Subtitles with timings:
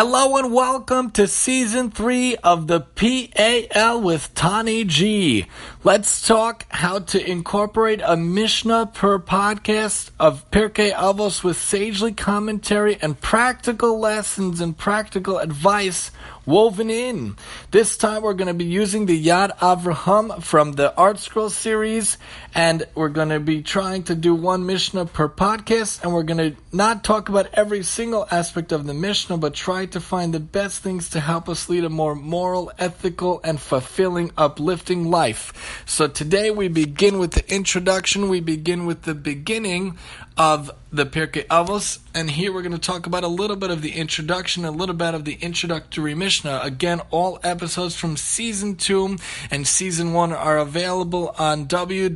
[0.00, 5.46] Hello and welcome to season three of the PAL with Tani G.
[5.82, 12.96] Let's talk how to incorporate a Mishnah per podcast of Pirkei Avos with sagely commentary
[13.02, 16.12] and practical lessons and practical advice
[16.48, 17.36] woven in.
[17.70, 22.16] This time we're going to be using the Yad Avraham from the ArtScroll series,
[22.54, 26.52] and we're going to be trying to do one Mishnah per podcast, and we're going
[26.52, 30.40] to not talk about every single aspect of the Mishnah, but try to find the
[30.40, 35.84] best things to help us lead a more moral, ethical, and fulfilling, uplifting life.
[35.84, 39.98] So today we begin with the introduction, we begin with the beginning
[40.38, 43.80] of the Pirkei Avos, and here we're going to talk about a little bit of
[43.80, 46.58] the introduction, a little bit of the introductory Mishnah.
[46.64, 49.18] Again, all episodes from season two
[49.52, 52.10] and season one are available on www.anchor.fm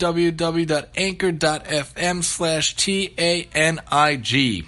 [2.25, 4.65] slash T-A-N-I-G.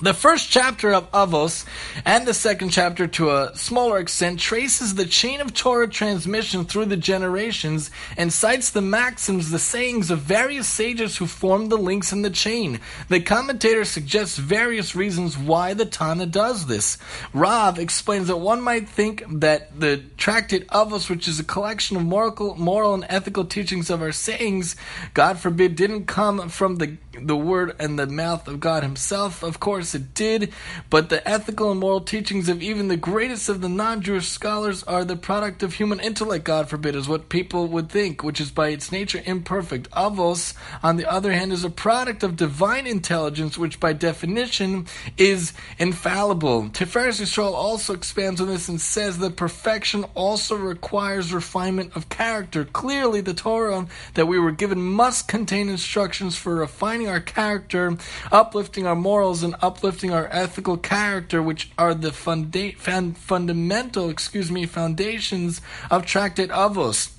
[0.00, 1.64] The first chapter of Avos
[2.04, 6.84] and the second chapter, to a smaller extent, traces the chain of Torah transmission through
[6.84, 12.12] the generations and cites the maxims, the sayings of various sages who formed the links
[12.12, 12.78] in the chain.
[13.08, 16.96] The commentator suggests various reasons why the Tana does this.
[17.32, 22.04] Rav explains that one might think that the tractate Avos, which is a collection of
[22.04, 24.76] moral, moral and ethical teachings of our sayings,
[25.12, 29.42] God forbid, didn't come from the the word and the mouth of God Himself.
[29.42, 30.52] Of course course it did,
[30.90, 34.82] but the ethical and moral teachings of even the greatest of the non Jewish scholars
[34.82, 38.50] are the product of human intellect, God forbid, is what people would think, which is
[38.50, 39.90] by its nature imperfect.
[39.92, 44.86] Avos, on the other hand, is a product of divine intelligence, which by definition
[45.16, 46.64] is infallible.
[46.68, 52.64] Tiferes Yisrael also expands on this and says that perfection also requires refinement of character.
[52.64, 57.96] Clearly, the Torah that we were given must contain instructions for refining our character,
[58.30, 62.72] uplifting our morals, and uplifting uplifting our ethical character, which are the funda-
[63.14, 67.10] fundamental, excuse me, foundations of Tractate Avos.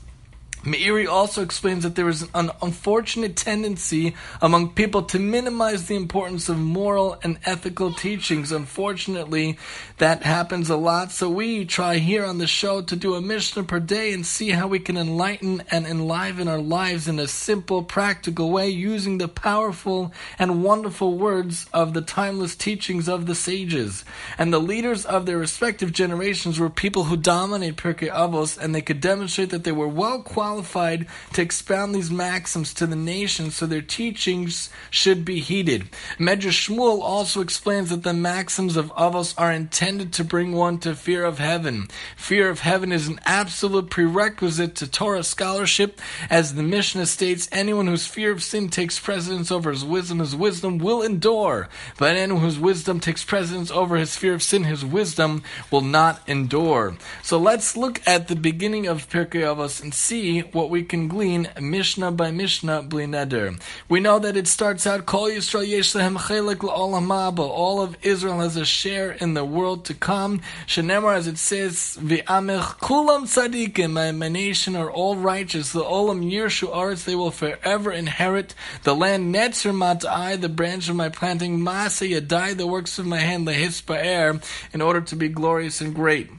[0.64, 6.50] Meiri also explains that there is an unfortunate tendency among people to minimize the importance
[6.50, 8.52] of moral and ethical teachings.
[8.52, 9.58] Unfortunately,
[10.00, 11.14] that happens a lot.
[11.14, 14.50] So we try here on the show to do a Mishnah per day and see
[14.50, 19.30] how we can enlighten and enliven our lives in a simple, practical way using the
[19.30, 24.04] powerful and wonderful words of the timeless teachings of the sages.
[24.38, 28.82] And the leaders of their respective generations were people who dominate Pirkei Avos and they
[28.82, 33.52] could demonstrate that they were well qualified qualified to expound these maxims to the nation,
[33.52, 35.84] so their teachings should be heeded.
[36.18, 40.96] Medrash Shmuel also explains that the maxims of Avos are intended to bring one to
[40.96, 41.88] fear of heaven.
[42.18, 46.02] Fear of heaven is an absolute prerequisite to Torah scholarship,
[46.32, 50.36] as the Mishnah states, anyone whose fear of sin takes precedence over his wisdom, his
[50.36, 51.70] wisdom will endure.
[52.00, 56.28] But anyone whose wisdom takes precedence over his fear of sin, his wisdom will not
[56.28, 56.98] endure.
[57.22, 61.50] So let's look at the beginning of Pirkei Avos and see what we can glean
[61.60, 63.60] Mishnah by Mishnah bli neder.
[63.88, 68.40] We know that it starts out Kol Yisrael yesh lehem chelik la'olam All of Israel
[68.40, 70.42] has a share in the world to come.
[70.68, 74.18] Shenemar, as it says, V'amech kulam tzadikim.
[74.18, 75.72] My, nation are all righteous.
[75.72, 79.34] The olam yirshu arts they will forever inherit the land.
[79.34, 81.60] Netzer mat'ai, the branch of my planting.
[81.60, 83.48] Masa yadai, the works of my hand.
[83.48, 84.40] Lehis air,
[84.74, 86.30] in order to be glorious and great.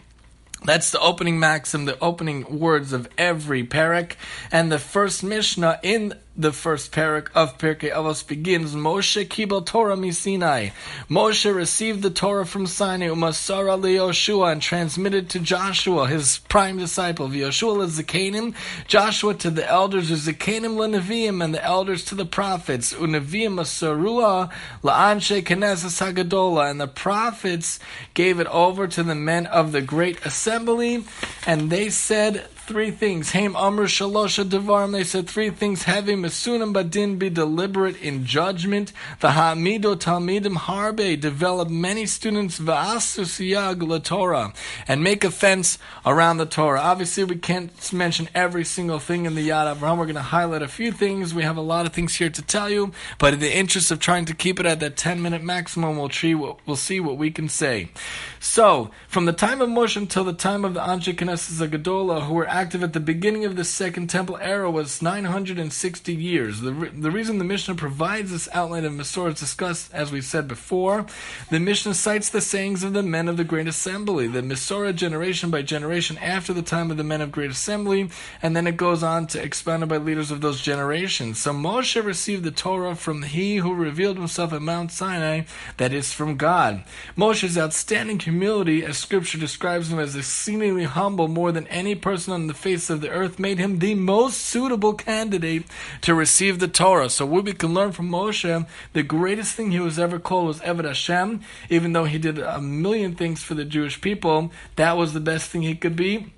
[0.64, 4.12] That's the opening maxim, the opening words of every perek.
[4.52, 9.96] And the first Mishnah in the first perek of Pirkei Avos begins, Moshe kibel Torah
[9.96, 10.72] misinai.
[11.08, 17.28] Moshe received the Torah from Sinai, umasara leYoshua, and transmitted to Joshua, his prime disciple.
[17.28, 18.54] Yoshua Zakanim,
[18.86, 22.94] Joshua to the elders, Zakanim leNeviim, and the elders to the prophets.
[22.94, 24.50] Uneviim asarua
[24.82, 27.78] la'anshe Knesset Hagadola, and the prophets
[28.14, 31.04] gave it over to the men of the great assembly,
[31.46, 33.32] and they said three things.
[33.32, 34.92] Haim Amr Shalosha Devarim.
[34.92, 35.82] They said three things.
[35.82, 38.92] Heavy Masunim Badin be deliberate in judgment.
[39.20, 44.52] V'ha'amido Talmidim Harbe develop many students V'asu Siyag La Torah
[44.86, 46.78] and make a fence around the Torah.
[46.78, 49.98] Obviously, we can't mention every single thing in the Yad Avraham.
[49.98, 51.34] We're going to highlight a few things.
[51.34, 53.98] We have a lot of things here to tell you, but in the interest of
[53.98, 57.32] trying to keep it at that 10 minute maximum, we'll, tree, we'll see what we
[57.32, 57.90] can say.
[58.38, 62.34] So, from the time of Moshe until the time of the Anshe Knesset Hagadola, who
[62.34, 66.60] were active at the beginning of the Second Temple era was 960 years.
[66.60, 70.20] The, re- the reason the Mishnah provides this outline of Masorah is discussed, as we
[70.20, 71.06] said before.
[71.48, 75.50] The Mishnah cites the sayings of the men of the Great Assembly, the Masorah generation
[75.50, 78.10] by generation after the time of the men of Great Assembly,
[78.42, 81.40] and then it goes on to expounded by leaders of those generations.
[81.40, 85.44] So Moshe received the Torah from he who revealed himself at Mount Sinai,
[85.78, 86.84] that is from God.
[87.16, 92.49] Moshe's outstanding humility, as Scripture describes him as exceedingly humble more than any person on
[92.50, 95.64] the face of the earth, made him the most suitable candidate
[96.00, 97.08] to receive the Torah.
[97.08, 100.60] So what we can learn from Moshe, the greatest thing he was ever called was
[100.60, 105.12] Eved Hashem, even though he did a million things for the Jewish people, that was
[105.12, 106.32] the best thing he could be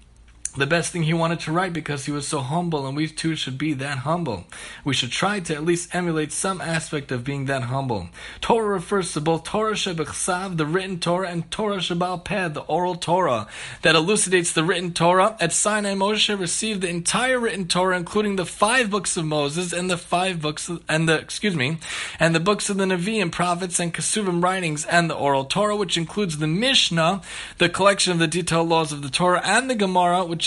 [0.56, 3.34] the best thing he wanted to write because he was so humble, and we too
[3.34, 4.44] should be that humble.
[4.84, 8.08] We should try to at least emulate some aspect of being that humble.
[8.40, 12.96] Torah refers to both Torah Shebechsav, the written Torah, and Torah Shebal Peh, the oral
[12.96, 13.48] Torah,
[13.80, 15.36] that elucidates the written Torah.
[15.40, 19.90] At Sinai, Moshe received the entire written Torah, including the five books of Moses and
[19.90, 21.78] the five books of, and the excuse me,
[22.20, 25.96] and the books of the Nevi'im, prophets, and Kesuvim writings, and the oral Torah, which
[25.96, 27.22] includes the Mishnah,
[27.58, 30.41] the collection of the detailed laws of the Torah, and the Gemara, which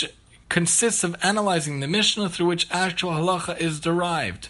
[0.48, 4.48] consists of analyzing the Mishnah through which actual halacha is derived.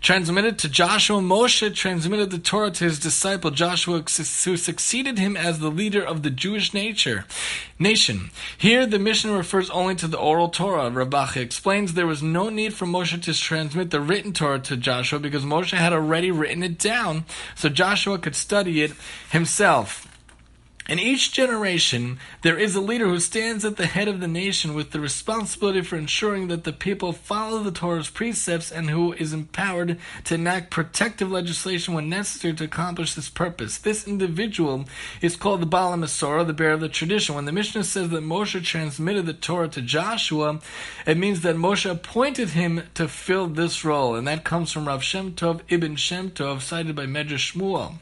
[0.00, 4.02] Transmitted to Joshua, Moshe transmitted the Torah to his disciple Joshua,
[4.44, 7.24] who succeeded him as the leader of the Jewish nature,
[7.78, 8.30] nation.
[8.56, 10.90] Here, the Mishnah refers only to the oral Torah.
[10.90, 15.18] Rabachi explains there was no need for Moshe to transmit the written Torah to Joshua
[15.18, 17.24] because Moshe had already written it down,
[17.54, 18.92] so Joshua could study it
[19.30, 20.08] himself.
[20.88, 24.74] In each generation, there is a leader who stands at the head of the nation
[24.74, 29.32] with the responsibility for ensuring that the people follow the Torah's precepts and who is
[29.32, 33.78] empowered to enact protective legislation when necessary to accomplish this purpose.
[33.78, 34.86] This individual
[35.20, 37.36] is called the Masorah, the bearer of the tradition.
[37.36, 40.60] When the Mishnah says that Moshe transmitted the Torah to Joshua,
[41.06, 45.04] it means that Moshe appointed him to fill this role, and that comes from Rav
[45.04, 47.94] Shem Tov Ibn Shem Tov, cited by Medrash Shmuel.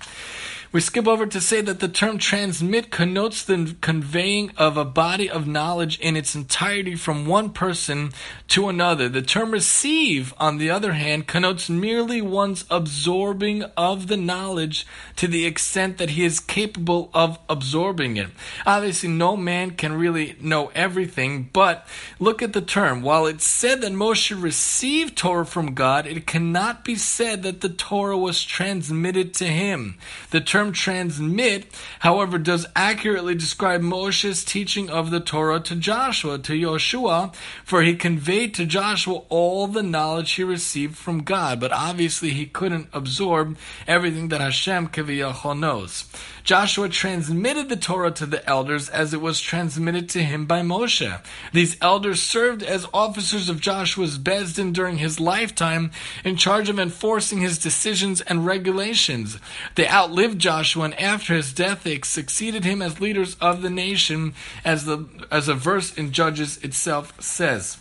[0.72, 5.28] We skip over to say that the term transmit connotes the conveying of a body
[5.28, 8.12] of knowledge in its entirety from one person
[8.48, 9.08] to another.
[9.08, 14.86] The term receive, on the other hand, connotes merely one's absorbing of the knowledge
[15.16, 18.28] to the extent that he is capable of absorbing it.
[18.64, 21.84] Obviously, no man can really know everything, but
[22.20, 23.02] look at the term.
[23.02, 27.68] While it's said that Moshe received Torah from God, it cannot be said that the
[27.68, 29.98] Torah was transmitted to him.
[30.30, 31.64] The term term transmit,
[32.00, 37.34] however, does accurately describe Moshe's teaching of the Torah to Joshua, to Yoshua,
[37.64, 42.44] for he conveyed to Joshua all the knowledge he received from God, but obviously he
[42.44, 46.04] couldn't absorb everything that Hashem Kaviyachol knows.
[46.42, 51.20] Joshua transmitted the Torah to the elders as it was transmitted to him by Moshe.
[51.52, 55.90] These elders served as officers of Joshua's Beis Din during his lifetime
[56.24, 59.38] in charge of enforcing his decisions and regulations.
[59.74, 64.34] They outlived Joshua and after his death they succeeded him as leaders of the nation
[64.64, 67.78] as the as a verse in Judges itself says.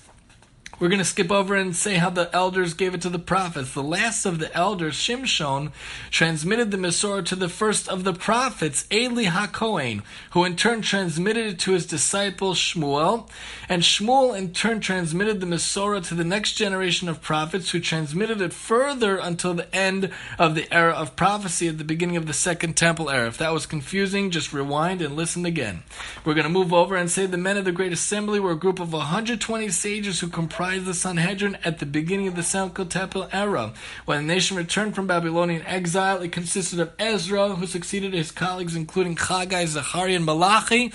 [0.79, 3.73] We're going to skip over and say how the elders gave it to the prophets.
[3.73, 5.73] The last of the elders, Shimshon,
[6.09, 11.45] transmitted the Masorah to the first of the prophets, Eli HaKohen, who in turn transmitted
[11.47, 13.29] it to his disciple Shmuel,
[13.67, 18.39] and Shmuel in turn transmitted the Masorah to the next generation of prophets, who transmitted
[18.39, 22.31] it further until the end of the era of prophecy at the beginning of the
[22.31, 23.27] Second Temple era.
[23.27, 25.83] If that was confusing, just rewind and listen again.
[26.23, 28.55] We're going to move over and say the men of the Great Assembly were a
[28.55, 33.27] group of 120 sages who comprised the Sanhedrin at the beginning of the Second Temple
[33.31, 33.73] era.
[34.05, 38.75] When the nation returned from Babylonian exile, it consisted of Ezra, who succeeded his colleagues,
[38.75, 40.91] including Chagai, Zachariah, and Malachi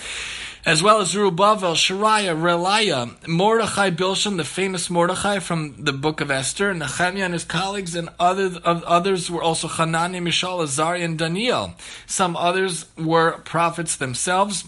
[0.67, 6.31] as well as Zerubbabel, Seraiah, Reelaiah, Mordechai Bilshan, the famous Mordechai from the book of
[6.31, 11.75] Esther, Nehemiah and his colleagues, and other, others were also Hanani, Mishael, Azariah, and Daniel.
[12.07, 14.65] Some others were prophets themselves.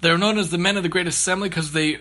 [0.00, 1.98] They're known as the men of the Great Assembly because they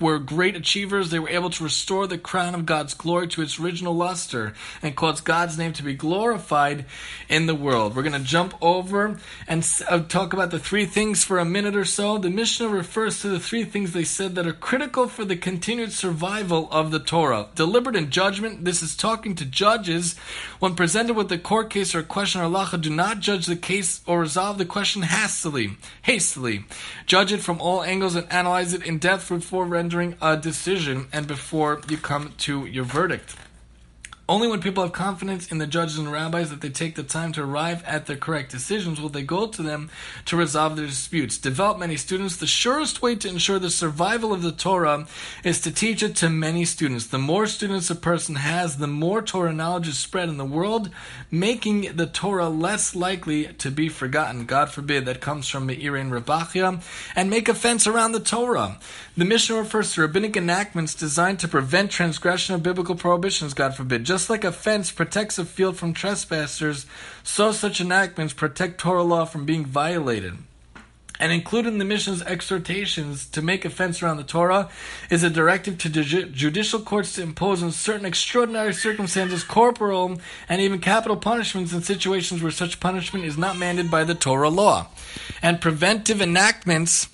[0.00, 1.10] were great achievers.
[1.10, 4.96] They were able to restore the crown of God's glory to its original luster and
[4.96, 6.86] cause God's name to be glorified
[7.28, 7.94] in the world.
[7.94, 11.76] We're going to jump over and uh, talk about the three things for a minute
[11.76, 12.18] or so.
[12.18, 15.92] The Mishnah refers to the three things they said that are critical for the continued
[15.92, 17.48] survival of the Torah.
[17.54, 18.64] Deliberate in judgment.
[18.64, 20.16] This is talking to judges.
[20.60, 23.56] When presented with a court case or a question or halacha, do not judge the
[23.56, 25.78] case or resolve the question hastily.
[26.02, 26.66] Hastily.
[27.06, 31.26] Judge it from all angles and analyze it in depth before rendering a decision and
[31.26, 33.36] before you come to your verdict.
[34.30, 37.32] Only when people have confidence in the judges and rabbis that they take the time
[37.32, 39.90] to arrive at the correct decisions will they go to them
[40.26, 41.36] to resolve their disputes.
[41.36, 42.36] Develop many students.
[42.36, 45.08] The surest way to ensure the survival of the Torah
[45.42, 47.08] is to teach it to many students.
[47.08, 50.90] The more students a person has, the more Torah knowledge is spread in the world,
[51.32, 54.46] making the Torah less likely to be forgotten.
[54.46, 56.80] God forbid that comes from Meir and Rabachia,
[57.16, 58.78] and make a fence around the Torah.
[59.16, 64.04] The Mishnah refers to rabbinic enactments designed to prevent transgression of biblical prohibitions, God forbid.
[64.04, 66.84] Just like a fence protects a field from trespassers,
[67.22, 70.34] so such enactments protect Torah law from being violated.
[71.20, 74.70] And included in the Mishnah's exhortations to make a fence around the Torah
[75.10, 80.80] is a directive to judicial courts to impose in certain extraordinary circumstances corporal and even
[80.80, 84.86] capital punishments in situations where such punishment is not mandated by the Torah law.
[85.42, 87.08] And preventive enactments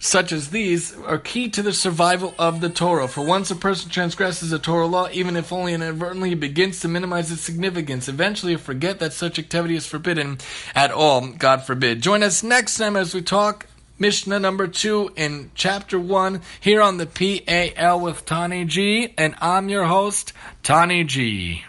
[0.00, 3.06] such as these are key to the survival of the Torah.
[3.06, 6.88] For once a person transgresses a Torah law, even if only inadvertently, he begins to
[6.88, 8.08] minimize its significance.
[8.08, 10.38] Eventually, forget that such activity is forbidden
[10.74, 11.28] at all.
[11.28, 12.02] God forbid.
[12.02, 13.66] Join us next time as we talk
[13.98, 19.68] Mishnah number two in chapter one here on the PAL with Tani G, and I'm
[19.68, 21.64] your host, Tani G.